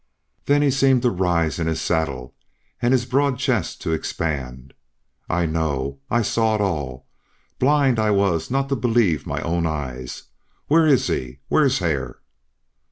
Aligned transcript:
Then 0.47 0.63
he 0.63 0.71
seemed 0.71 1.03
to 1.03 1.11
rise 1.11 1.59
in 1.59 1.67
his 1.67 1.79
saddle, 1.79 2.33
and 2.81 2.91
his 2.91 3.05
broad 3.05 3.37
chest 3.37 3.81
to 3.83 3.91
expand. 3.91 4.73
"I 5.29 5.45
know 5.45 5.99
I 6.09 6.23
saw 6.23 6.55
it 6.55 6.59
all 6.59 7.05
blind 7.59 7.99
I 7.99 8.09
was 8.09 8.49
not 8.49 8.67
to 8.69 8.75
believe 8.75 9.27
my 9.27 9.41
own 9.43 9.67
eyes! 9.67 10.23
Where 10.65 10.87
is 10.87 11.05
he? 11.05 11.37
Where 11.49 11.65
is 11.65 11.77
Hare?" 11.77 12.17